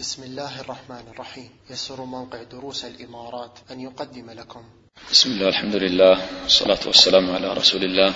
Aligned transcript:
بسم 0.00 0.22
الله 0.22 0.60
الرحمن 0.60 1.04
الرحيم. 1.14 1.50
يسر 1.70 2.04
موقع 2.04 2.42
دروس 2.42 2.84
الإمارات 2.84 3.58
أن 3.70 3.80
يقدم 3.80 4.30
لكم. 4.30 4.62
بسم 5.10 5.30
الله 5.30 5.48
الحمد 5.48 5.76
لله 5.76 6.26
والصلاة 6.42 6.78
والسلام 6.86 7.30
على 7.30 7.52
رسول 7.52 7.84
الله. 7.84 8.14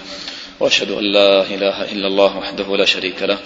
وأشهد 0.60 0.90
أن 0.90 1.12
لا 1.12 1.42
إله 1.42 1.92
إلا 1.92 2.06
الله 2.06 2.38
وحده 2.38 2.76
لا 2.76 2.84
شريك 2.84 3.22
له. 3.22 3.38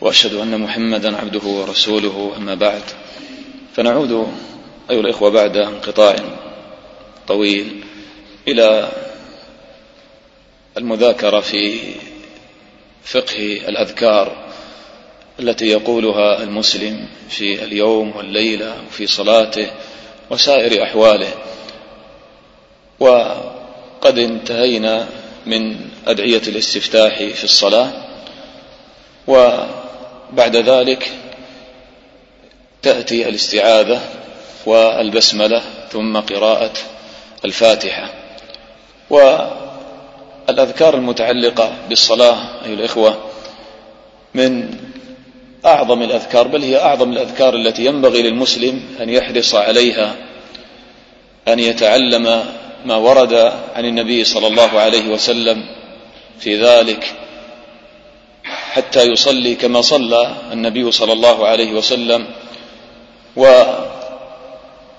وأشهد 0.00 0.34
أن 0.34 0.60
محمدا 0.60 1.16
عبده 1.16 1.46
ورسوله 1.46 2.32
أما 2.36 2.54
بعد. 2.54 2.82
فنعود 3.74 4.32
أيها 4.90 5.00
الإخوة 5.00 5.30
بعد 5.30 5.56
انقطاع 5.56 6.16
طويل 7.28 7.84
إلى 8.48 8.92
المذاكرة 10.76 11.40
في 11.40 11.94
فقه 13.04 13.68
الأذكار. 13.68 14.45
التي 15.40 15.66
يقولها 15.66 16.42
المسلم 16.42 17.08
في 17.28 17.64
اليوم 17.64 18.16
والليلة 18.16 18.74
وفي 18.88 19.06
صلاته 19.06 19.70
وسائر 20.30 20.82
أحواله. 20.82 21.28
وقد 23.00 24.18
انتهينا 24.18 25.06
من 25.46 25.76
أدعية 26.06 26.42
الاستفتاح 26.48 27.18
في 27.18 27.44
الصلاة. 27.44 27.92
وبعد 29.26 30.56
ذلك 30.56 31.12
تأتي 32.82 33.28
الاستعاذة 33.28 34.00
والبسملة 34.66 35.62
ثم 35.92 36.16
قراءة 36.16 36.72
الفاتحة. 37.44 38.12
والأذكار 39.10 40.94
المتعلقة 40.94 41.72
بالصلاة 41.88 42.64
أيها 42.64 42.74
الإخوة 42.74 43.18
من 44.34 44.78
أعظم 45.66 46.02
الأذكار 46.02 46.48
بل 46.48 46.62
هي 46.62 46.76
أعظم 46.82 47.12
الأذكار 47.12 47.54
التي 47.54 47.84
ينبغي 47.84 48.22
للمسلم 48.22 48.82
أن 49.00 49.08
يحرص 49.08 49.54
عليها 49.54 50.14
أن 51.48 51.58
يتعلم 51.58 52.44
ما 52.84 52.96
ورد 52.96 53.34
عن 53.74 53.84
النبي 53.84 54.24
صلى 54.24 54.46
الله 54.46 54.80
عليه 54.80 55.08
وسلم 55.08 55.64
في 56.38 56.62
ذلك 56.62 57.14
حتى 58.44 59.02
يصلي 59.02 59.54
كما 59.54 59.80
صلى 59.80 60.34
النبي 60.52 60.92
صلى 60.92 61.12
الله 61.12 61.46
عليه 61.46 61.72
وسلم 61.72 62.26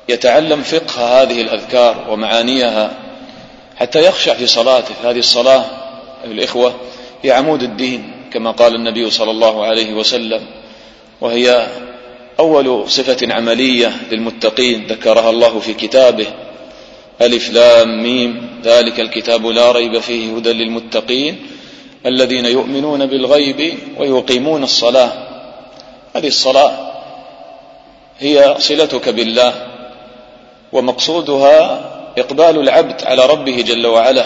ويتعلم 0.08 0.62
فقه 0.62 1.22
هذه 1.22 1.42
الأذكار 1.42 2.06
ومعانيها 2.10 2.92
حتى 3.76 4.06
يخشع 4.06 4.34
في 4.34 4.48
صلاته. 4.48 4.96
هذه 5.04 5.20
الصلاة 5.20 5.66
الإخوة 6.26 6.76
هي 7.24 7.32
عمود 7.32 7.64
الدين 7.64 8.12
كما 8.34 8.52
قال 8.52 8.76
النبي 8.76 9.10
صلى 9.10 9.32
الله 9.32 9.66
عليه 9.66 9.94
وسلم. 9.94 10.57
وهي 11.22 11.68
أول 12.40 12.90
صفة 12.90 13.34
عملية 13.34 13.92
للمتقين 14.12 14.88
ذكرها 14.88 15.30
الله 15.30 15.60
في 15.60 15.74
كتابه. 15.74 16.28
ألف 17.22 17.50
لام 17.50 18.04
ميم. 18.04 18.60
ذلك 18.64 19.00
الكتاب 19.00 19.46
لا 19.46 19.72
ريب 19.72 20.00
فيه 20.00 20.36
هدى 20.36 20.54
للمتقين 20.54 21.38
الذين 22.06 22.46
يؤمنون 22.46 23.06
بالغيب 23.06 23.80
ويقيمون 23.98 24.64
الصلاة. 24.64 25.12
هذه 26.16 26.28
الصلاة 26.28 26.94
هي 28.20 28.56
صلتك 28.60 29.10
بالله 29.10 29.54
ومقصودها 30.72 31.88
إقبال 32.18 32.60
العبد 32.60 33.04
على 33.04 33.26
ربه 33.26 33.62
جل 33.62 33.88
وعلا 33.88 34.26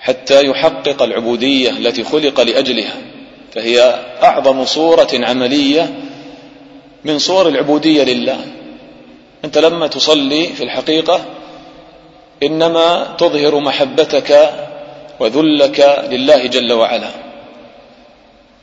حتى 0.00 0.46
يحقق 0.46 1.02
العبودية 1.02 1.70
التي 1.70 2.04
خلق 2.04 2.40
لأجلها. 2.40 3.09
فهي 3.54 4.04
أعظم 4.22 4.64
صورة 4.64 5.08
عملية 5.12 5.94
من 7.04 7.18
صور 7.18 7.48
العبودية 7.48 8.02
لله. 8.02 8.38
أنت 9.44 9.58
لما 9.58 9.86
تصلي 9.86 10.46
في 10.46 10.64
الحقيقة 10.64 11.20
إنما 12.42 13.14
تظهر 13.18 13.60
محبتك 13.60 14.54
وذلك 15.20 16.06
لله 16.10 16.46
جل 16.46 16.72
وعلا. 16.72 17.10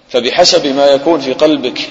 فبحسب 0.09 0.67
ما 0.75 0.85
يكون 0.85 1.19
في 1.19 1.33
قلبك 1.33 1.89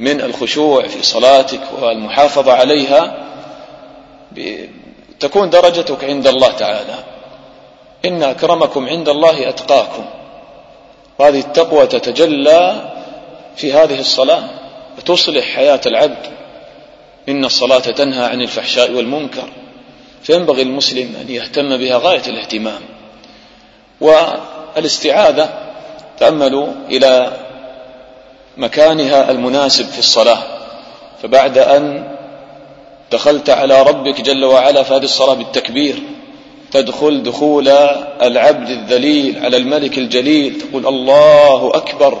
من 0.00 0.20
الخشوع 0.20 0.88
في 0.88 1.02
صلاتك 1.02 1.60
والمحافظة 1.80 2.52
عليها 2.52 3.26
تكون 5.20 5.50
درجتك 5.50 6.04
عند 6.04 6.26
الله 6.26 6.52
تعالى. 6.52 6.94
إن 8.04 8.22
أكرمكم 8.22 8.88
عند 8.88 9.08
الله 9.08 9.48
أتقاكم. 9.48 10.04
وهذه 11.18 11.40
التقوى 11.40 11.86
تتجلى 11.86 12.90
في 13.56 13.72
هذه 13.72 14.00
الصلاة 14.00 14.44
وتصلح 14.98 15.44
حياة 15.44 15.80
العبد. 15.86 16.26
إن 17.28 17.44
الصلاة 17.44 17.78
تنهى 17.78 18.24
عن 18.24 18.40
الفحشاء 18.40 18.92
والمنكر 18.92 19.48
فينبغي 20.22 20.62
المسلم 20.62 21.16
أن 21.20 21.30
يهتم 21.30 21.76
بها 21.76 21.98
غاية 21.98 22.22
الاهتمام. 22.26 22.80
والاستعاذة 24.00 25.48
تأملوا 26.18 26.68
إلى 26.90 27.32
مكانها 28.56 29.30
المناسب 29.30 29.86
في 29.86 29.98
الصلاة. 29.98 30.42
فبعد 31.22 31.58
أن 31.58 32.12
دخلت 33.12 33.50
على 33.50 33.82
ربك 33.82 34.20
جل 34.20 34.44
وعلا 34.44 34.82
في 34.82 34.94
هذه 34.94 35.04
الصلاة 35.04 35.34
بالتكبير 35.34 36.02
تدخل 36.72 37.22
دخول 37.22 37.68
العبد 38.22 38.70
الذليل 38.70 39.44
على 39.44 39.56
الملك 39.56 39.98
الجليل 39.98 40.60
تقول 40.60 40.86
الله 40.86 41.70
أكبر. 41.74 42.20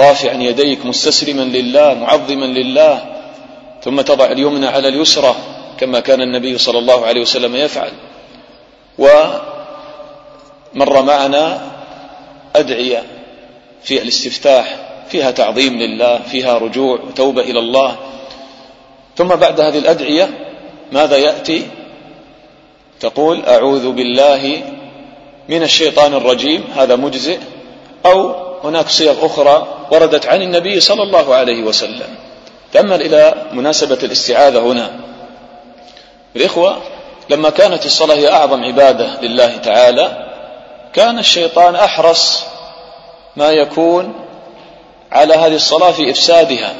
رافعا 0.00 0.34
يديك 0.34 0.86
مستسلما 0.86 1.42
لله 1.42 1.94
معظما 1.94 2.44
لله. 2.44 3.04
ثم 3.82 4.00
تضع 4.00 4.24
اليمنى 4.24 4.66
على 4.66 4.88
اليسرى 4.88 5.34
كما 5.78 6.00
كان 6.00 6.20
النبي 6.20 6.58
صلى 6.58 6.78
الله 6.78 7.06
عليه 7.06 7.20
وسلم 7.20 7.56
يفعل. 7.56 7.92
ومر 8.98 9.42
معنا 11.02 11.60
أدعية 12.56 13.02
في 13.82 14.02
الاستفتاح 14.02 14.76
فيها 15.08 15.30
تعظيم 15.30 15.78
لله 15.78 16.18
فيها 16.18 16.58
رجوع 16.58 17.00
وتوبه 17.00 17.42
إلى 17.42 17.58
الله. 17.58 17.96
ثم 19.16 19.28
بعد 19.28 19.60
هذه 19.60 19.78
الأدعية 19.78 20.30
ماذا 20.92 21.16
يأتي؟ 21.16 21.66
تقول 23.00 23.44
أعوذ 23.44 23.92
بالله 23.92 24.62
من 25.48 25.62
الشيطان 25.62 26.14
الرجيم 26.14 26.64
هذا 26.76 26.96
مجزئ. 26.96 27.38
أو 28.06 28.34
هناك 28.64 28.88
صيغ 28.88 29.26
أخرى 29.26 29.66
وردت 29.90 30.26
عن 30.26 30.42
النبي 30.42 30.80
صلى 30.80 31.02
الله 31.02 31.34
عليه 31.34 31.62
وسلم. 31.62 32.14
تأمل 32.72 33.02
إلى 33.02 33.34
مناسبة 33.52 33.98
الاستعاذة 34.02 34.58
هنا. 34.58 34.90
الإخوة 36.36 36.82
لما 37.30 37.50
كانت 37.50 37.86
الصلاة 37.86 38.14
هي 38.14 38.28
أعظم 38.28 38.64
عبادة 38.64 39.20
لله 39.20 39.56
تعالى 39.56 40.26
كان 40.92 41.18
الشيطان 41.18 41.74
أحرص 41.74 42.44
ما 43.36 43.50
يكون 43.50 44.14
على 45.12 45.34
هذه 45.34 45.54
الصلاة 45.54 45.90
في 45.90 46.10
إفسادها 46.10 46.74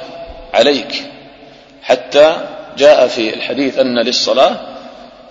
عليك. 0.55 1.03
حتى 1.83 2.37
جاء 2.79 3.07
في 3.09 3.35
الحديث 3.35 3.79
أن 3.79 3.99
للصلاة 3.99 4.74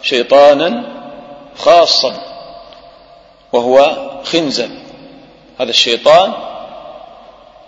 شيطانا 0.03 0.83
خاصا 1.57 2.13
وهو 3.53 3.95
خنزب 4.23 4.69
هذا 5.59 5.69
الشيطان 5.69 6.33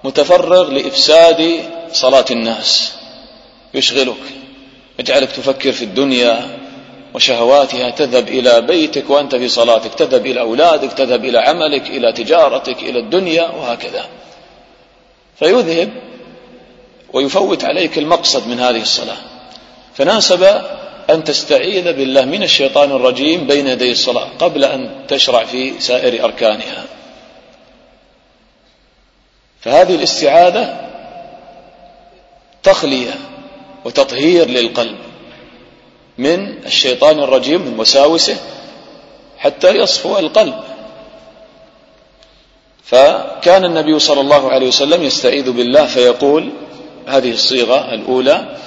متفرغ 0.03 0.72
لإفساد 0.72 1.59
صلاة 1.91 2.25
الناس. 2.31 2.94
يشغلك 3.73 4.23
يجعلك 5.00 5.31
تفكر 5.31 5.72
في 5.72 5.85
الدنيا 5.85 6.59
وشهواتها 7.13 7.90
تذهب 7.90 8.28
إلى 8.28 8.62
بيتك 8.62 9.09
وأنت 9.09 9.35
في 9.35 9.50
صلاتك 9.50 9.94
تذهب 9.94 10.25
إلى 10.25 10.40
أولادك 10.40 10.94
تذهب 10.94 11.25
إلى 11.25 11.40
عملك 11.40 11.88
إلى 11.90 12.12
تجارتك 12.12 12.84
إلى 12.84 13.00
الدنيا 13.00 13.50
وهكذا. 13.50 14.06
فيذهب 15.40 15.90
ويفوت 17.13 17.66
عليك 17.66 17.97
المقصد 17.97 18.47
من 18.47 18.59
هذه 18.59 18.82
الصلاة. 18.82 19.17
فناسب 19.96 20.61
أن 21.09 21.23
تستعيذ 21.23 21.93
بالله 21.93 22.25
من 22.25 22.43
الشيطان 22.43 22.91
الرجيم 22.91 23.47
بين 23.47 23.67
يدي 23.67 23.91
الصلاة 23.91 24.28
قبل 24.40 24.63
أن 24.63 25.05
تشرع 25.07 25.43
في 25.43 25.79
سائر 25.79 26.23
أركانها. 26.23 26.85
فهذه 29.61 29.96
الاستعاذة 29.96 30.90
تخلية 32.63 33.13
وتطهير 33.85 34.47
للقلب 34.47 34.97
من 36.17 36.66
الشيطان 36.66 37.19
الرجيم 37.19 37.61
من 37.61 37.79
وساوسه 37.79 38.37
حتى 39.37 39.69
يصفو 39.69 40.17
القلب. 40.17 40.55
فكان 42.84 43.66
النبي 43.66 43.99
صلى 43.99 44.22
الله 44.22 44.51
عليه 44.51 44.67
وسلم 44.67 45.03
يستعيذ 45.03 45.51
بالله 45.51 45.85
فيقول 45.85 46.49
هذه 47.08 47.31
الصيغة 47.31 47.93
الأولى 47.93 48.58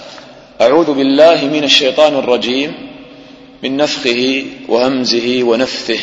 أعوذ 0.60 0.94
بالله 0.94 1.44
من 1.44 1.64
الشيطان 1.64 2.14
الرجيم 2.14 2.74
من 3.62 3.76
نفخه 3.76 4.44
وهمزه 4.68 5.42
ونفثه. 5.42 6.00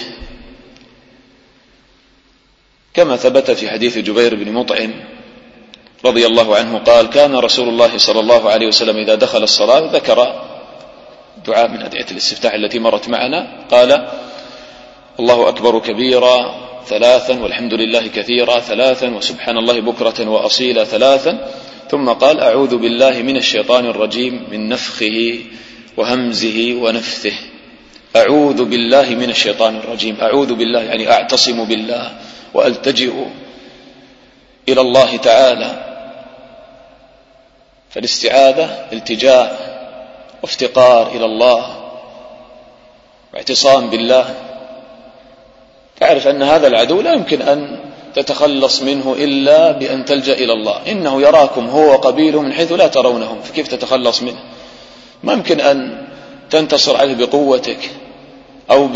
كما 2.93 3.15
ثبت 3.15 3.51
في 3.51 3.69
حديث 3.69 3.97
جبير 3.97 4.35
بن 4.35 4.51
مطعم 4.51 4.93
رضي 6.05 6.25
الله 6.25 6.55
عنه 6.55 6.77
قال 6.77 7.09
كان 7.09 7.35
رسول 7.35 7.69
الله 7.69 7.97
صلى 7.97 8.19
الله 8.19 8.49
عليه 8.49 8.67
وسلم 8.67 8.97
إذا 8.97 9.15
دخل 9.15 9.43
الصلاة 9.43 9.91
ذكر 9.91 10.41
دعاء 11.47 11.67
من 11.67 11.81
أدعية 11.81 12.07
الاستفتاح 12.11 12.53
التي 12.53 12.79
مرت 12.79 13.09
معنا. 13.09 13.65
قال 13.71 14.07
الله 15.19 15.49
أكبر 15.49 15.79
كبيرا 15.79 16.65
ثلاثا 16.87 17.39
والحمد 17.43 17.73
لله 17.73 18.07
كثيرا 18.07 18.59
ثلاثا 18.59 19.15
وسبحان 19.15 19.57
الله 19.57 19.81
بكرة 19.81 20.29
وأصيلا 20.29 20.83
ثلاثا 20.83 21.49
ثم 21.95 22.09
قال 22.09 22.39
أعوذ 22.39 22.77
بالله 22.77 23.21
من 23.21 23.37
الشيطان 23.37 23.85
الرجيم 23.85 24.47
من 24.51 24.69
نفخه 24.69 25.39
وهمزه 25.97 26.75
ونفثه. 26.81 27.33
أعوذ 28.15 28.65
بالله 28.65 29.09
من 29.09 29.29
الشيطان 29.29 29.75
الرجيم. 29.75 30.17
أعوذ 30.21 30.53
بالله 30.53 30.81
يعني 30.81 31.11
أعتصم 31.11 31.65
بالله 31.65 32.11
وألتجئ 32.53 33.13
إلى 34.69 34.81
الله 34.81 35.17
تعالى. 35.17 35.71
فالاستعاذة 37.89 38.87
التجاء 38.93 39.49
وافتقار 40.43 41.07
إلى 41.15 41.25
الله 41.25 41.91
واعتصام 43.33 43.89
بالله. 43.89 44.35
تعرف 45.99 46.27
أن 46.27 46.43
هذا 46.43 46.67
العدو 46.67 47.01
لا 47.01 47.13
يمكن 47.13 47.41
أن 47.41 47.79
تتخلص 48.15 48.81
منه 48.81 49.15
إلا 49.19 49.71
بأن 49.71 50.05
تلجأ 50.05 50.33
إلى 50.33 50.53
الله. 50.53 50.91
إنه 50.91 51.21
يراكم 51.21 51.67
هو 51.67 51.91
وقبيله 51.91 52.41
من 52.41 52.53
حيث 52.53 52.71
لا 52.71 52.87
ترونهم. 52.87 53.41
فكيف 53.41 53.67
تتخلص 53.67 54.21
منه؟ 54.21 54.39
ما 55.23 55.33
يمكن 55.33 55.61
أن 55.61 56.07
تنتصر 56.49 56.97
عليه 56.97 57.15
بقوتك 57.15 57.91
أو 58.71 58.89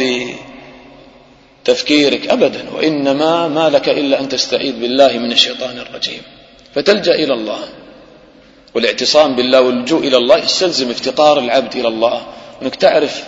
بتفكيرك 1.64 2.28
أبدا. 2.28 2.66
وإنما 2.76 3.48
ما 3.48 3.70
لك 3.70 3.90
إلا 3.90 4.20
أن 4.20 4.30
تستعيذ 4.30 4.80
بالله 4.80 5.18
من 5.18 5.32
الشيطان 5.32 5.80
الرجيم. 5.80 6.22
فتلجأ 6.76 7.16
إلى 7.16 7.34
الله. 7.34 7.60
والاعتصام 8.76 9.36
بالله 9.36 9.62
واللجوء 9.62 10.08
إلى 10.08 10.18
الله. 10.18 10.38
يستلزم 10.38 10.90
افتقار 10.90 11.40
العبد 11.40 11.76
إلى 11.76 11.88
الله. 11.88 12.22
أنك 12.62 12.76
تعرف 12.76 13.24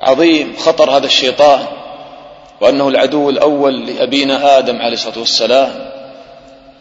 عظيم 0.00 0.56
خطر 0.56 0.90
هذا 0.90 1.06
الشيطان. 1.06 1.66
وأنه 2.60 2.88
العدو 2.88 3.30
الأول 3.30 3.86
لأبينا 3.86 4.58
آدم 4.58 4.76
عليه 4.76 4.94
الصلاة 4.94 5.18
والسلام. 5.18 5.90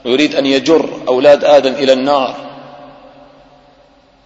ويريد 0.06 0.36
أن 0.36 0.46
يجر 0.46 0.90
أولاد 1.08 1.44
آدم 1.44 1.74
إلى 1.74 1.94
النار. 1.94 2.36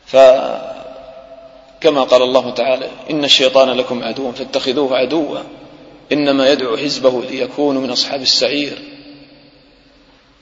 فكما 0.06 2.04
قال 2.04 2.22
الله 2.22 2.50
تعالى 2.50 2.88
إن 3.10 3.24
الشيطان 3.24 3.70
لكم 3.70 4.04
عدو 4.04 4.32
فاتخذوه 4.32 4.98
عدوا. 4.98 5.38
إنما 6.12 6.50
يدعو 6.50 6.78
حزبه 6.78 7.22
ليكونوا 7.22 7.82
من 7.82 7.92
أصحاب 7.92 8.22
السعير. 8.22 8.78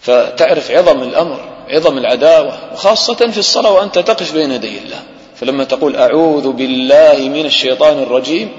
فتعرف 0.02 0.72
عظم 0.72 1.04
الأمر 1.04 1.40
عظم 1.70 1.98
العداوة 1.98 2.74
وخاصة 2.74 3.14
في 3.14 3.38
الصلاة 3.38 3.72
وأنت 3.72 4.00
تقف 4.00 4.34
بين 4.34 4.52
يدي 4.52 4.78
الله. 4.78 5.02
فلما 5.36 5.64
تقول 5.64 5.96
أعوذ 5.96 6.52
بالله 6.52 7.30
من 7.30 7.46
الشيطان 7.46 8.00
الرجيم 8.00 8.50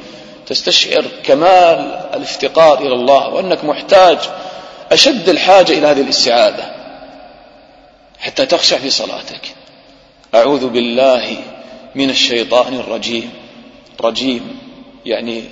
تستشعر 0.50 1.04
كمال 1.22 1.78
الافتقار 2.14 2.78
إلى 2.78 2.94
الله 2.94 3.28
وأنك 3.28 3.64
محتاج 3.64 4.18
أشد 4.92 5.28
الحاجة 5.28 5.72
إلى 5.72 5.86
هذه 5.86 6.00
الاستعاذة 6.00 6.74
حتى 8.18 8.46
تخشع 8.46 8.78
في 8.78 8.90
صلاتك. 8.90 9.54
أعوذ 10.34 10.68
بالله 10.68 11.36
من 11.94 12.10
الشيطان 12.10 12.74
الرجيم. 12.74 13.30
رجيم 14.00 14.58
يعني 15.06 15.44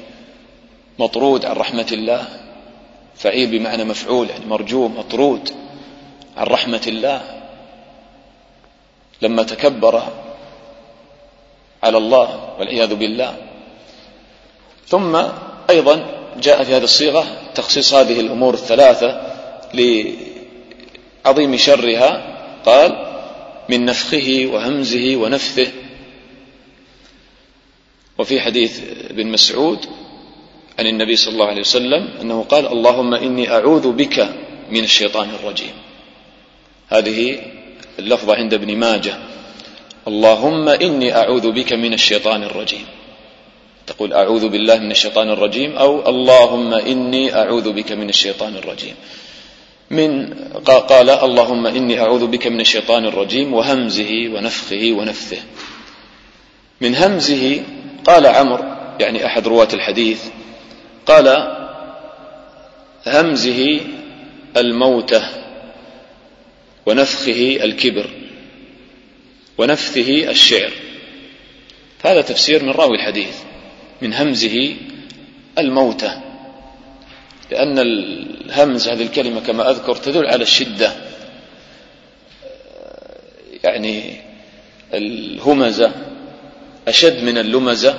مطرود 0.98 1.44
عن 1.46 1.56
رحمة 1.56 1.86
الله. 1.92 2.24
فعيل 3.16 3.58
بمعنى 3.58 3.84
مفعول 3.84 4.30
يعني 4.30 4.46
مرجوم 4.46 4.98
مطرود 4.98 5.50
عن 6.36 6.46
رحمة 6.46 6.82
الله. 6.86 7.22
لما 9.22 9.42
تكبر 9.42 10.02
على 11.82 11.98
الله 11.98 12.54
والعياذ 12.58 12.94
بالله 12.94 13.47
ثم 14.88 15.22
أيضا 15.70 16.06
جاء 16.40 16.64
في 16.64 16.76
هذه 16.76 16.84
الصيغة 16.84 17.26
تخصيص 17.54 17.94
هذه 17.94 18.20
الأمور 18.20 18.54
الثلاثة 18.54 19.20
لعظيم 19.74 21.56
شرها. 21.56 22.38
قال 22.66 23.08
من 23.68 23.84
نفخه 23.84 24.48
وهمزه 24.52 25.16
ونفثه. 25.16 25.68
وفي 28.18 28.40
حديث 28.40 28.80
ابن 29.10 29.26
مسعود 29.26 29.78
عن 30.78 30.86
النبي 30.86 31.16
صلى 31.16 31.32
الله 31.32 31.46
عليه 31.46 31.60
وسلم 31.60 32.08
أنه 32.20 32.42
قال 32.42 32.66
اللهم 32.66 33.14
إني 33.14 33.50
أعوذ 33.50 33.92
بك 33.92 34.34
من 34.70 34.84
الشيطان 34.84 35.30
الرجيم. 35.30 35.72
هذه 36.88 37.38
اللفظة 37.98 38.34
عند 38.34 38.54
ابن 38.54 38.76
ماجه. 38.76 39.18
اللهم 40.08 40.68
إني 40.68 41.16
أعوذ 41.16 41.52
بك 41.52 41.72
من 41.72 41.92
الشيطان 41.92 42.42
الرجيم. 42.42 42.97
تقول 43.88 44.12
أعوذ 44.12 44.48
بالله 44.48 44.78
من 44.78 44.90
الشيطان 44.90 45.30
الرجيم 45.30 45.76
أو 45.76 46.08
اللهم 46.08 46.74
إني 46.74 47.34
أعوذ 47.34 47.72
بك 47.72 47.92
من 47.92 48.08
الشيطان 48.08 48.56
الرجيم. 48.56 48.94
من 49.90 50.34
قال 50.64 51.10
اللهم 51.10 51.66
إني 51.66 52.00
أعوذ 52.00 52.26
بك 52.26 52.46
من 52.46 52.60
الشيطان 52.60 53.04
الرجيم 53.04 53.54
وهمزه 53.54 54.28
ونفخه 54.28 54.92
ونفثه. 54.92 55.42
من 56.80 56.94
همزه 56.94 57.62
قال 58.04 58.26
عمرو 58.26 58.64
يعني 59.00 59.26
أحد 59.26 59.48
رواة 59.48 59.68
الحديث 59.72 60.24
قال 61.06 61.26
همزه 63.06 63.80
الموتة 64.56 65.22
ونفخه 66.86 67.58
الكبر 67.62 68.10
ونفثه 69.58 70.30
الشعر. 70.30 70.72
هذا 72.04 72.20
تفسير 72.20 72.64
من 72.64 72.70
راوي 72.70 72.96
الحديث. 72.96 73.47
من 74.02 74.14
همزه 74.14 74.76
الموتة 75.58 76.20
لأن 77.50 77.78
الهمز 77.78 78.88
هذه 78.88 79.02
الكلمة 79.02 79.40
كما 79.40 79.70
أذكر 79.70 79.96
تدل 79.96 80.26
على 80.26 80.42
الشدة. 80.42 80.92
يعني 83.64 84.20
الهمزة 84.94 85.92
أشد 86.88 87.22
من 87.22 87.38
اللمزة 87.38 87.98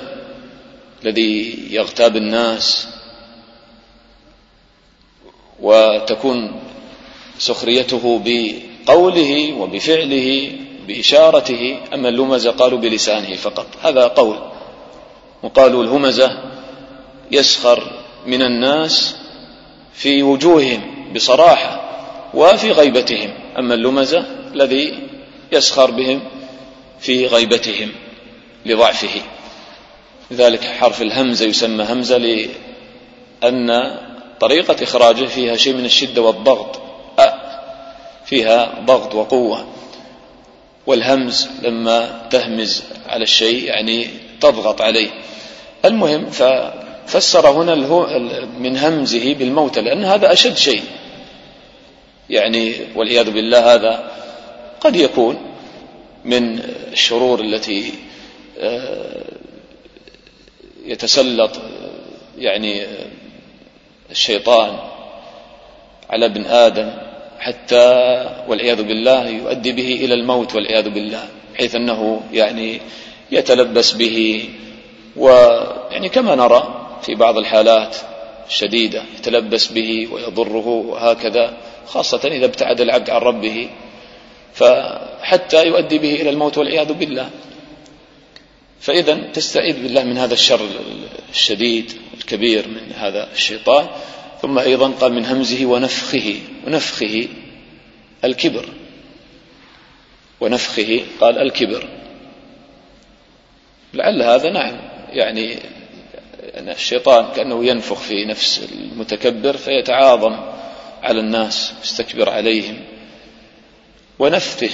الذي 1.04 1.58
يغتاب 1.70 2.16
الناس 2.16 2.88
وتكون 5.60 6.60
سخريته 7.38 8.22
بقوله 8.24 9.52
وبفعله 9.52 10.52
بإشارته 10.86 11.80
أما 11.94 12.08
اللمزة 12.08 12.50
قالوا 12.50 12.78
بلسانه 12.78 13.36
فقط. 13.36 13.66
هذا 13.82 14.06
قول. 14.06 14.49
وقالوا 15.42 15.84
الهمزة 15.84 16.38
يسخر 17.30 17.92
من 18.26 18.42
الناس 18.42 19.16
في 19.94 20.22
وجوههم 20.22 21.12
بصراحة 21.14 21.90
وفي 22.34 22.70
غيبتهم. 22.72 23.30
أما 23.58 23.74
اللمزة 23.74 24.26
الذي 24.54 24.98
يسخر 25.52 25.90
بهم 25.90 26.20
في 27.00 27.26
غيبتهم 27.26 27.92
لضعفه. 28.66 29.22
لذلك 30.30 30.64
حرف 30.64 31.02
الهمزة 31.02 31.46
يسمى 31.46 31.84
همزة 31.84 32.18
لأن 32.18 33.98
طريقة 34.40 34.84
إخراجه 34.84 35.24
فيها 35.24 35.56
شيء 35.56 35.74
من 35.74 35.84
الشدة 35.84 36.22
والضغط. 36.22 36.80
فيها 38.26 38.74
ضغط 38.86 39.14
وقوة. 39.14 39.66
والهمز 40.86 41.48
لما 41.62 42.28
تهمز 42.30 42.82
على 43.06 43.22
الشيء 43.22 43.64
يعني 43.64 44.10
تضغط 44.40 44.80
عليه. 44.80 45.10
المهم 45.84 46.26
ففسر 46.30 47.48
هنا 47.50 47.74
من 48.58 48.76
همزه 48.76 49.34
بالموت 49.34 49.78
لأن 49.78 50.04
هذا 50.04 50.32
أشد 50.32 50.56
شيء. 50.56 50.82
يعني 52.30 52.74
والعياذ 52.94 53.30
بالله 53.30 53.74
هذا 53.74 54.10
قد 54.80 54.96
يكون 54.96 55.36
من 56.24 56.58
الشرور 56.92 57.40
التي 57.40 57.92
آه، 58.58 59.24
يتسلط 60.86 61.50
يعني 62.38 62.86
الشيطان 64.10 64.78
على 66.10 66.26
ابن 66.26 66.44
آدم 66.44 66.90
حتى 67.38 67.86
والعياذ 68.48 68.82
بالله 68.82 69.28
يؤدي 69.28 69.72
به 69.72 70.04
إلى 70.04 70.14
الموت 70.14 70.54
والعياذ 70.54 70.88
بالله 70.88 71.28
حيث 71.58 71.74
أنه 71.74 72.20
يعني 72.32 72.80
يتلبس 73.30 73.92
به 73.92 74.48
ويعني 75.16 76.08
كما 76.08 76.34
نرى 76.34 76.88
في 77.02 77.14
بعض 77.14 77.38
الحالات 77.38 77.96
الشديدة 78.48 79.02
يتلبس 79.18 79.66
به 79.66 80.08
ويضره 80.12 80.66
وهكذا 80.66 81.56
خاصة 81.86 82.20
إذا 82.24 82.44
ابتعد 82.44 82.80
العبد 82.80 83.10
عن 83.10 83.20
ربه 83.20 83.70
فحتى 84.54 85.66
يؤدي 85.66 85.98
به 85.98 86.14
إلى 86.14 86.30
الموت 86.30 86.58
والعياذ 86.58 86.92
بالله. 86.92 87.30
فإذا 88.80 89.14
تستعيذ 89.14 89.82
بالله 89.82 90.04
من 90.04 90.18
هذا 90.18 90.34
الشر 90.34 90.60
الشديد 91.30 91.92
الكبير 92.14 92.68
من 92.68 92.92
هذا 92.92 93.28
الشيطان 93.32 93.88
ثم 94.42 94.58
أيضا 94.58 94.90
قال 94.90 95.12
من 95.12 95.26
همزه 95.26 95.66
ونفخه 95.66 96.36
ونفخه 96.66 97.28
الكبر. 98.24 98.68
ونفخه 100.40 101.00
قال 101.20 101.38
الكبر. 101.38 101.88
لعل 103.94 104.22
هذا 104.22 104.50
نعم. 104.50 104.90
يعني 105.12 105.58
الشيطان 106.56 107.32
كأنه 107.36 107.64
ينفخ 107.64 107.98
في 107.98 108.24
نفس 108.24 108.68
المتكبر 108.72 109.56
فيتعاظم 109.56 110.36
على 111.02 111.20
الناس 111.20 111.72
يستكبر 111.84 112.30
عليهم. 112.30 112.76
ونفثه 114.18 114.70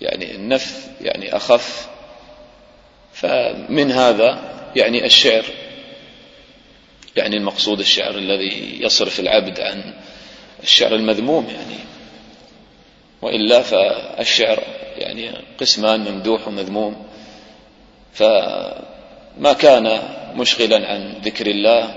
يعني 0.00 0.34
النفث 0.34 0.88
يعني 1.00 1.36
أخف. 1.36 1.88
فمن 3.12 3.92
هذا 3.92 4.56
يعني 4.76 5.06
الشعر 5.06 5.44
يعني 7.16 7.36
المقصود 7.36 7.80
الشعر 7.80 8.18
الذي 8.18 8.78
يصرف 8.80 9.20
العبد 9.20 9.60
عن 9.60 9.94
الشعر 10.62 10.94
المذموم 10.94 11.46
يعني. 11.46 11.78
وإلا 13.22 13.62
فالشعر 13.62 14.62
يعني 14.96 15.30
قسمان 15.60 16.00
ممدوح 16.00 16.48
ومذموم. 16.48 17.05
فما 18.16 19.52
كان 19.58 20.02
مشغلا 20.34 20.88
عن 20.88 21.14
ذكر 21.24 21.46
الله 21.46 21.94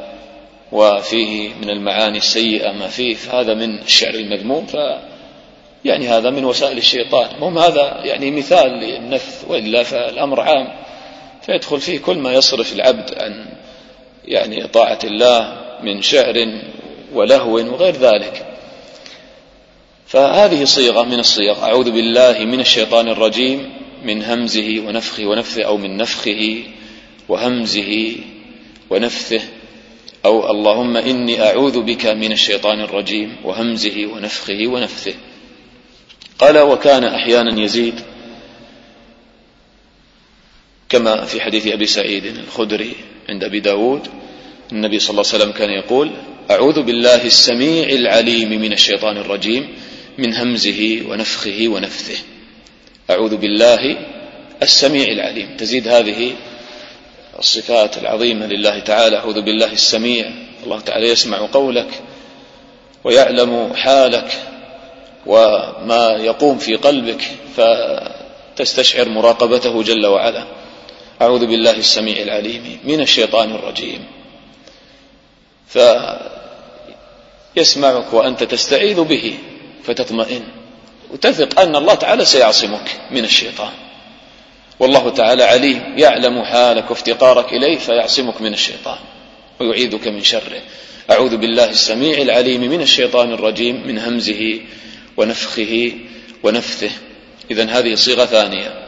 وفيه 0.71 1.49
من 1.61 1.69
المعاني 1.69 2.17
السيئة 2.17 2.71
ما 2.71 2.87
فيه 2.87 3.15
فهذا 3.15 3.53
من 3.53 3.79
الشعر 3.79 4.13
المذموم. 4.13 4.65
ف 4.65 4.77
يعني 5.85 6.07
هذا 6.07 6.29
من 6.29 6.45
وسائل 6.45 6.77
الشيطان. 6.77 7.35
المهم 7.35 7.57
هذا 7.57 8.01
يعني 8.03 8.31
مثال 8.31 8.71
للنفث 8.71 9.45
وإلا 9.47 9.83
فالأمر 9.83 10.41
عام. 10.41 10.67
فيدخل 11.45 11.79
فيه 11.79 11.99
كل 11.99 12.17
ما 12.17 12.33
يصرف 12.33 12.73
العبد 12.73 13.13
عن 13.17 13.45
يعني 14.25 14.67
طاعة 14.67 14.99
الله 15.03 15.57
من 15.83 16.01
شعر 16.01 16.35
ولهو 17.13 17.53
وغير 17.53 17.95
ذلك. 17.95 18.45
فهذه 20.07 20.63
صيغة 20.63 21.03
من 21.03 21.19
الصيغ 21.19 21.63
أعوذ 21.63 21.91
بالله 21.91 22.39
من 22.39 22.59
الشيطان 22.59 23.07
الرجيم. 23.07 23.78
من 24.03 24.23
همزه 24.23 24.83
ونفخه 24.87 25.25
ونفثه 25.25 25.63
أو 25.63 25.77
من 25.77 25.97
نفخه 25.97 26.63
وهمزه 27.29 28.15
ونفثه 28.89 29.41
أو 30.25 30.51
اللهم 30.51 30.97
إني 30.97 31.41
أعوذ 31.41 31.81
بك 31.81 32.05
من 32.05 32.31
الشيطان 32.31 32.79
الرجيم 32.79 33.35
وهمزه 33.43 34.05
ونفخه 34.05 34.67
ونفثه. 34.67 35.13
قال 36.39 36.57
وكان 36.57 37.03
أحيانا 37.03 37.61
يزيد 37.61 37.95
كما 40.89 41.25
في 41.25 41.41
حديث 41.41 41.67
أبي 41.67 41.85
سعيد 41.85 42.25
الخدري 42.25 42.93
عند 43.29 43.43
أبي 43.43 43.59
داود 43.59 44.07
النبي 44.71 44.99
صلى 44.99 45.09
الله 45.09 45.31
عليه 45.33 45.43
وسلم 45.43 45.51
كان 45.51 45.69
يقول 45.69 46.11
أعوذ 46.51 46.81
بالله 46.81 47.25
السميع 47.25 47.89
العليم 47.89 48.49
من 48.49 48.73
الشيطان 48.73 49.17
الرجيم 49.17 49.67
من 50.17 50.33
همزه 50.33 51.03
ونفخه 51.07 51.67
ونفثه. 51.67 52.17
أعوذ 53.09 53.37
بالله 53.37 53.97
السميع 54.63 55.07
العليم. 55.07 55.57
تزيد 55.57 55.87
هذه 55.87 56.35
الصفات 57.39 57.97
العظيمة 57.97 58.45
لله 58.45 58.79
تعالى. 58.79 59.17
أعوذ 59.17 59.41
بالله 59.41 59.71
السميع. 59.71 60.31
الله 60.63 60.79
تعالى 60.79 61.09
يسمع 61.09 61.47
قولك 61.53 61.87
ويعلم 63.03 63.73
حالك 63.73 64.31
وما 65.25 66.17
يقوم 66.19 66.57
في 66.57 66.75
قلبك 66.75 67.21
فتستشعر 67.57 69.09
مراقبته 69.09 69.83
جل 69.83 70.05
وعلا. 70.05 70.43
أعوذ 71.21 71.45
بالله 71.45 71.77
السميع 71.77 72.21
العليم 72.21 72.79
من 72.83 73.01
الشيطان 73.01 73.51
الرجيم. 73.51 74.05
فيسمعك 77.55 78.13
وأنت 78.13 78.43
تستعيذ 78.43 79.01
به 79.01 79.37
فتطمئن. 79.83 80.58
وتثق 81.09 81.59
أن 81.59 81.75
الله 81.75 81.93
تعالى 81.93 82.25
سيعصمك 82.25 83.01
من 83.11 83.23
الشيطان. 83.23 83.71
والله 84.79 85.09
تعالى 85.09 85.43
عليم 85.43 85.93
يعلم 85.97 86.43
حالك 86.43 86.89
وافتقارك 86.89 87.53
إليه 87.53 87.77
فيعصمك 87.77 88.41
من 88.41 88.53
الشيطان 88.53 88.97
ويعيذك 89.59 90.07
من 90.07 90.23
شره. 90.23 90.61
أعوذ 91.11 91.37
بالله 91.37 91.69
السميع 91.69 92.17
العليم 92.17 92.61
من 92.61 92.81
الشيطان 92.81 93.33
الرجيم 93.33 93.87
من 93.87 93.99
همزه 93.99 94.59
ونفخه 95.17 95.91
ونفثه. 96.43 96.91
إذا 97.51 97.65
هذه 97.69 97.95
صيغة 97.95 98.25
ثانية. 98.25 98.85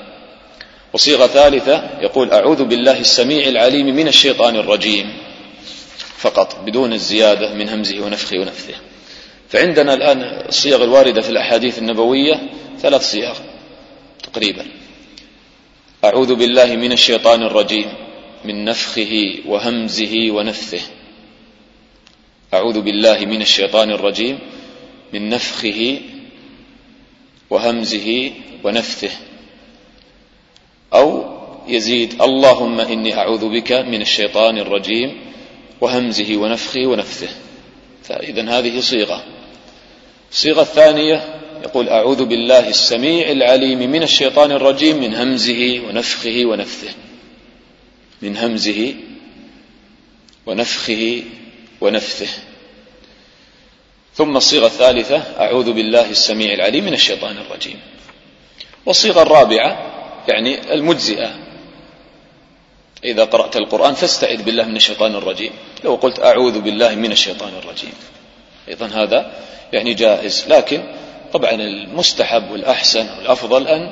وصيغة 0.94 1.28
ثالثة 1.28 1.90
يقول 2.02 2.32
أعوذ 2.32 2.64
بالله 2.64 3.00
السميع 3.00 3.48
العليم 3.48 3.96
من 3.96 4.08
الشيطان 4.08 4.56
الرجيم. 4.56 5.14
فقط 6.18 6.60
بدون 6.66 6.94
الزيادة 6.94 7.54
من 7.54 7.70
همزه 7.70 8.02
ونفخه 8.02 8.40
ونفثه. 8.40 8.91
فعندنا 9.52 9.94
الآن 9.94 10.22
الصيغ 10.48 10.84
الواردة 10.84 11.22
في 11.22 11.30
الأحاديث 11.30 11.80
النبوية 11.80 12.50
ثلاث 12.80 13.12
صيغ 13.12 13.38
تقريبا. 14.24 14.66
أعوذ 16.06 16.36
بالله 16.36 16.76
من 16.76 16.92
الشيطان 16.92 17.44
الرجيم 17.44 17.86
من 18.46 18.66
نفخه 18.66 19.36
وهمزه 19.46 20.32
ونفثه. 20.32 20.82
أعوذ 22.54 22.82
بالله 22.82 23.20
من 23.26 23.42
الشيطان 23.42 23.92
الرجيم 23.92 24.40
من 25.14 25.30
نفخه 25.30 26.00
وهمزه 27.50 28.32
ونفثه. 28.64 29.12
أو 30.94 31.26
يزيد 31.68 32.22
اللهم 32.22 32.80
إني 32.80 33.18
أعوذ 33.18 33.50
بك 33.50 33.72
من 33.72 34.02
الشيطان 34.02 34.58
الرجيم 34.58 35.18
وهمزه 35.82 36.38
ونفخه 36.38 36.88
ونفثه. 36.88 37.51
فإذا 38.04 38.60
هذه 38.60 38.80
صيغة. 38.80 39.24
الصيغة 40.32 40.62
الثانية 40.62 41.42
يقول 41.64 41.90
أعوذ 41.90 42.26
بالله 42.26 42.70
السميع 42.70 43.32
العليم 43.32 43.92
من 43.92 44.04
الشيطان 44.04 44.52
الرجيم 44.52 44.98
من 44.98 45.16
همزه 45.16 45.82
ونفخه 45.88 46.46
ونفثه. 46.46 46.94
من 48.22 48.38
همزه 48.38 48.96
ونفخه 50.46 51.24
ونفثه. 51.82 52.30
ثم 54.16 54.38
الصيغة 54.38 54.66
الثالثة 54.66 55.18
أعوذ 55.18 55.72
بالله 55.72 56.10
السميع 56.10 56.54
العليم 56.54 56.84
من 56.86 56.94
الشيطان 56.94 57.38
الرجيم. 57.38 57.80
والصيغة 58.86 59.22
الرابعة 59.22 59.92
يعني 60.28 60.74
المجزئة. 60.74 61.51
إذا 63.04 63.24
قرأت 63.24 63.56
القرآن 63.56 63.94
فاستعذ 63.94 64.44
بالله 64.44 64.66
من 64.66 64.76
الشيطان 64.76 65.16
الرجيم. 65.16 65.52
لو 65.84 65.96
قلت 65.96 66.20
أعوذ 66.20 66.60
بالله 66.60 66.96
من 66.96 67.12
الشيطان 67.12 67.54
الرجيم. 67.64 67.94
أيضا 68.68 68.86
هذا 68.86 69.32
يعني 69.74 69.94
جائز. 69.94 70.46
لكن 70.48 70.84
طبعا 71.34 71.52
المستحب 71.52 72.52
والأحسن 72.52 73.10
والأفضل 73.18 73.68
أن 73.68 73.92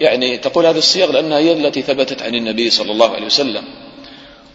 يعني 0.00 0.38
تقول 0.38 0.66
هذه 0.66 0.78
الصيغ 0.78 1.12
لأنها 1.12 1.38
هي 1.38 1.52
التي 1.52 1.82
ثبتت 1.82 2.22
عن 2.22 2.34
النبي 2.34 2.70
صلى 2.70 2.92
الله 2.92 3.14
عليه 3.14 3.26
وسلم. 3.26 3.64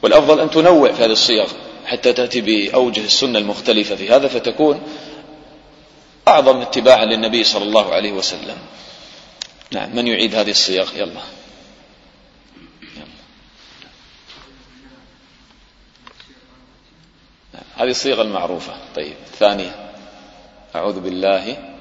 والأفضل 0.02 0.40
أن 0.40 0.50
تنوع 0.50 0.92
في 0.92 1.04
هذه 1.04 1.12
الصيغ 1.12 1.48
حتى 1.86 2.14
تأتي 2.14 2.42
بأوجه 2.42 3.06
السنة 3.06 3.40
المختلفة 3.40 3.96
في 3.96 4.10
هذا 4.10 4.28
فتكون 4.28 4.82
أعظم 6.28 6.62
اتباعا 6.62 7.06
للنبي 7.06 7.44
صلى 7.44 7.64
الله 7.64 7.94
عليه 7.94 8.12
وسلم. 8.12 8.58
نعم 9.72 9.96
من 9.96 10.08
يعيد 10.08 10.36
هذه 10.36 10.52
الصيغ 10.52 10.96
يلا, 10.96 11.04
يلا. 11.04 11.22
نعم. 17.54 17.63
هذه 17.76 17.90
الصيغة 17.90 18.22
المعروفة 18.22 18.74
طيب 18.96 19.16
الثانية 19.28 19.92
أعوذ 20.76 21.00
بالله 21.00 21.74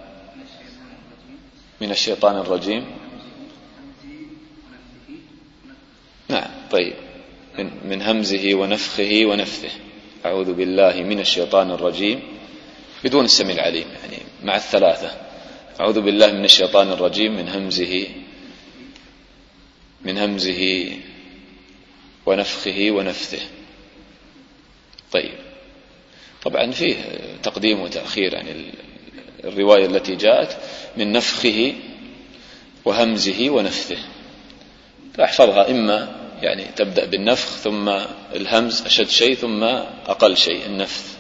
من 1.81 1.91
الشيطان 1.91 2.37
الرجيم. 2.37 2.87
نعم 6.29 6.51
طيب. 6.71 6.95
من, 7.59 7.71
من 7.85 8.03
همزه 8.03 8.55
ونفخه 8.55 9.23
ونفثه. 9.25 9.71
أعوذ 10.27 10.53
بالله 10.53 11.03
من 11.03 11.21
الشيطان 11.21 11.71
الرجيم. 11.71 12.23
بدون 13.05 13.25
السميع 13.25 13.55
العليم 13.55 13.87
يعني 13.89 14.19
مع 14.43 14.57
الثلاثة. 14.57 15.11
أعوذ 15.81 16.01
بالله 16.01 16.33
من 16.33 16.45
الشيطان 16.45 16.93
الرجيم 16.93 17.37
من 17.37 17.49
همزه 17.49 18.09
من 20.03 20.19
همزه 20.19 20.93
ونفخه 22.27 22.91
ونفثه. 22.91 23.43
طيب. 25.13 25.42
طبعا 26.43 26.71
فيه 26.71 26.97
تقديم 27.43 27.81
وتأخير 27.81 28.35
يعني 28.35 28.73
الرواية 29.45 29.87
التي 29.87 30.17
جاءت 30.17 30.57
من 30.97 31.13
نفخه 31.13 31.75
وهمزه 32.85 33.51
ونفثه. 33.51 33.99
فاحفظها 35.15 35.71
إما 35.71 36.23
يعني 36.43 36.65
تبدأ 36.65 37.05
بالنفخ 37.05 37.57
ثم 37.57 37.89
الهمز 38.35 38.83
أشد 38.83 39.09
شيء 39.09 39.35
ثم 39.35 39.63
أقل 40.07 40.37
شيء 40.37 40.67
النفث. 40.67 41.17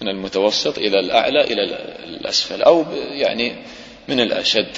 من 0.00 0.08
المتوسط 0.08 0.78
إلى 0.78 1.00
الأعلى 1.00 1.40
إلى 1.40 1.62
الأسفل 2.04 2.62
أو 2.62 2.86
يعني 2.92 3.56
من 4.08 4.20
الأشد 4.20 4.68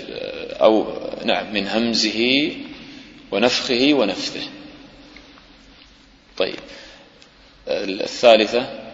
أو 0.53 0.87
نعم 1.25 1.53
من 1.55 1.69
همزه 1.69 2.53
ونفخه 3.33 3.89
ونفثه. 3.93 4.49
طيب. 6.37 6.59
الثالثة 7.69 8.87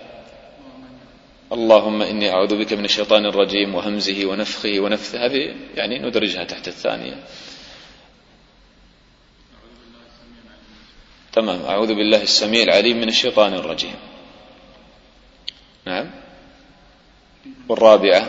اللهم 1.52 2.02
إني 2.02 2.30
أعوذ 2.30 2.58
بك 2.58 2.72
من 2.72 2.84
الشيطان 2.84 3.26
الرجيم 3.26 3.74
وهمزه 3.74 4.26
ونفخه 4.26 4.80
ونفثه. 4.80 5.26
هذه 5.26 5.54
يعني 5.74 5.98
ندرجها 5.98 6.44
تحت 6.44 6.68
الثانية. 6.68 7.24
تمام. 11.32 11.62
أعوذ 11.62 11.94
بالله 11.94 12.22
السميع 12.22 12.62
العليم 12.62 12.96
من 12.96 13.08
الشيطان 13.08 13.54
الرجيم. 13.54 13.94
نعم. 15.86 16.10
والرابعة 17.68 18.28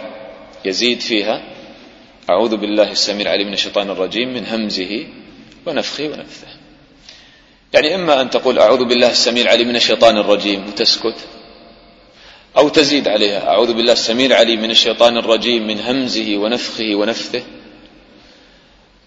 يزيد 0.65 1.00
فيها 1.00 1.43
أعوذ 2.29 2.57
بالله 2.57 2.91
السميع 2.91 3.21
العليم 3.21 3.47
من 3.47 3.53
الشيطان 3.53 3.89
الرجيم 3.89 4.33
من 4.33 4.45
همزه 4.45 5.07
ونفخه 5.65 6.03
ونفثه. 6.03 6.62
يعني 7.73 7.95
إما 7.95 8.21
أن 8.21 8.29
تقول 8.29 8.59
أعوذ 8.59 8.85
بالله 8.85 9.11
السميع 9.11 9.43
العليم 9.43 9.67
من 9.67 9.75
الشيطان 9.75 10.17
الرجيم 10.17 10.67
وتسكت. 10.67 11.15
أو 12.57 12.69
تزيد 12.69 13.07
عليها 13.07 13.49
أعوذ 13.49 13.73
بالله 13.73 13.93
السميع 13.93 14.25
العليم 14.25 14.61
من 14.61 14.71
الشيطان 14.71 15.17
الرجيم 15.17 15.67
من 15.67 15.79
همزه 15.79 16.37
ونفخه 16.37 16.95
ونفثه. 16.95 17.43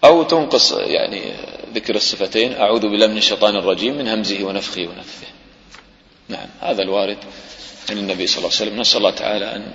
أو 0.03 0.23
تنقص 0.23 0.71
يعني 0.71 1.21
ذكر 1.73 1.95
الصفتين 1.95 2.53
أعوذ 2.53 2.81
بالله 2.81 3.07
من 3.07 3.17
الشيطان 3.17 3.55
الرجيم 3.55 3.97
من 3.97 4.07
همزه 4.07 4.43
ونفخه 4.43 4.81
ونفثه. 4.81 5.27
نعم 6.29 6.47
هذا 6.61 6.81
الوارد 6.81 7.17
عن 7.89 7.97
النبي 7.97 8.27
صلى 8.27 8.37
الله 8.37 8.51
عليه 8.59 8.61
وسلم. 8.61 8.79
نسأل 8.79 8.97
الله 8.97 9.11
تعالى 9.11 9.55
أن 9.55 9.71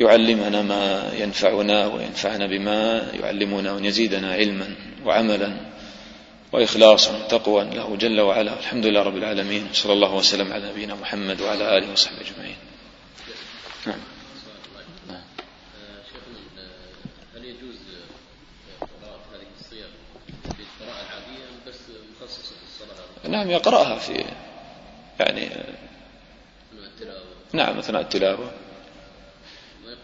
يعلمنا 0.00 0.62
ما 0.62 1.12
ينفعنا 1.18 1.86
وينفعنا 1.86 2.46
بما 2.46 3.10
يعلمنا 3.14 3.72
وأن 3.72 3.84
يزيدنا 3.84 4.32
علما 4.32 4.74
وعملا. 5.04 5.73
وإخلاصا 6.54 7.24
وتقوى 7.24 7.64
له 7.64 7.96
جل 7.96 8.20
وعلا. 8.20 8.58
الحمد 8.58 8.86
لله 8.86 9.02
رب 9.02 9.16
العالمين. 9.16 9.68
صلى 9.72 9.92
الله 9.92 10.14
وسلم 10.14 10.52
على 10.52 10.70
نبينا 10.70 10.94
محمد 10.94 11.40
وعلى 11.40 11.78
آله 11.78 11.92
وصحبه 11.92 12.20
أجمعين. 12.20 12.56
نعم؟ 13.86 13.98
نعم. 23.28 23.50
يقرأها 23.50 23.98
في 23.98 24.24
يعني 25.20 25.50
نعم 27.52 27.78
أثناء 27.78 28.02
التلاوة. 28.02 28.50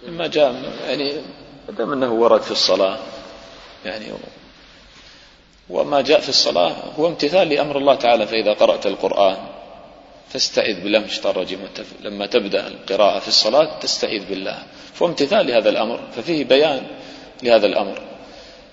مما 0.06 0.26
جاء 0.26 0.74
يعني 0.86 1.12
ما 1.68 1.74
دام 1.78 1.92
أنه 1.92 2.12
ورد 2.12 2.42
في 2.42 2.50
الصلاة 2.50 2.98
يعني 3.84 4.12
وما 5.70 6.00
جاء 6.00 6.20
في 6.20 6.28
الصلاة 6.28 6.74
هو 6.98 7.06
امتثال 7.06 7.48
لأمر 7.48 7.78
الله 7.78 7.94
تعالى 7.94 8.26
فإذا 8.26 8.52
قرأت 8.52 8.86
القرآن 8.86 9.36
فاستعذ 10.28 10.80
بالله 10.80 10.98
الشيطان 10.98 11.32
الرجيم 11.32 11.58
لما 12.00 12.26
تبدأ 12.26 12.66
القراءة 12.66 13.18
في 13.18 13.28
الصلاة 13.28 13.78
تستعيذ 13.78 14.28
بالله. 14.28 14.58
فهو 14.94 15.08
امتثال 15.08 15.46
لهذا 15.46 15.68
الأمر 15.70 16.00
ففيه 16.16 16.44
بيان 16.44 16.86
لهذا 17.42 17.66
الأمر. 17.66 18.02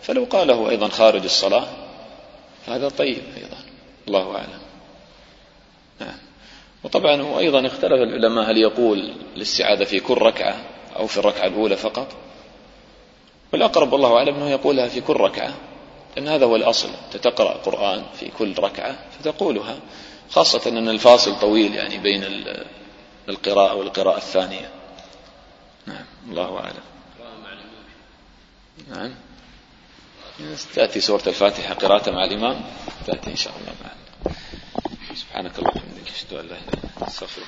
فلو 0.02 0.24
قاله 0.24 0.70
أيضا 0.70 0.88
خارج 0.88 1.24
الصلاة 1.24 1.68
فهذا 2.66 2.90
طيب 2.90 3.22
أيضا 3.38 3.58
الله 4.08 4.36
أعلم. 4.36 4.60
نعم. 6.00 6.18
وطبعا 6.84 7.22
وأيضا 7.22 7.68
اختلف 7.68 8.02
العلماء 8.02 8.52
هل 8.52 8.58
يقول 8.58 9.14
الاستعاذة 9.36 9.84
في 9.84 10.00
كل 10.00 10.18
ركعة 10.18 10.56
أو 10.96 11.08
في 11.08 11.18
الركعة 11.18 11.48
الأولى 11.48 11.76
فقط؟ 11.76 12.08
والأقرب 13.54 13.94
والله 13.94 14.18
أعلم 14.18 14.36
أنه 14.36 14.50
يقولها 14.50 14.88
في 14.88 15.02
كل 15.02 15.14
ركعة. 15.14 15.54
لأن 16.18 16.28
هذا 16.28 16.46
هو 16.46 16.56
الأصل. 16.56 16.90
تتقرأ 17.12 17.54
قرآن 17.54 18.06
في 18.20 18.30
كل 18.30 18.60
ركعة 18.60 18.96
فتقولها 19.20 19.80
خاصة 20.30 20.70
أن 20.70 20.90
الفاصل 20.90 21.40
طويل 21.40 21.76
يعني 21.76 21.98
بين 21.98 22.24
القراءة 23.30 23.76
والقراءة 23.76 24.18
الثانية. 24.18 24.70
نعم 25.86 26.06
الله 26.30 26.60
أعلم. 26.60 26.84
نعم. 28.90 29.16
تأتي 30.76 31.00
سورة 31.00 31.24
الفاتحة 31.28 31.74
قراءة 31.74 32.12
مع 32.12 32.24
الإمام 32.24 32.62
تأتي 33.08 33.32
إن 33.32 33.36
شاء 33.36 33.54
الله 33.58 33.74
معنا 33.82 34.36
سبحانك 35.16 35.60
اللهم 35.60 35.78
وبحمدك 35.78 36.12
أشهد 36.16 36.34
أن 36.34 36.46
لا 36.48 36.56
إله 36.56 36.58
إلا 36.58 36.84
أنت 36.84 37.08
أستغفرك. 37.08 37.46